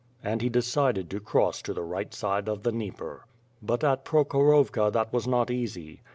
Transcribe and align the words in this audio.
And 0.23 0.41
he 0.41 0.49
decided 0.49 1.11
to 1.11 1.19
cross 1.19 1.61
to 1.61 1.75
the 1.75 1.83
right 1.83 2.11
side 2.11 2.49
of 2.49 2.63
the 2.63 2.71
Dnieper. 2.71 3.27
But 3.61 3.83
at 3.83 4.03
Prokhorovka 4.03 4.89
that 4.91 5.13
was 5.13 5.27
not 5.27 5.51
easy. 5.51 6.01